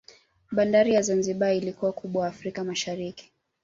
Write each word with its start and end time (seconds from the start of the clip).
Bandari 0.51 0.93
ya 0.93 1.01
Zanzibar 1.01 1.55
ilikuwa 1.55 1.93
kubwa 1.93 2.27
Afrika 2.27 2.63
Mashariki 2.63 3.31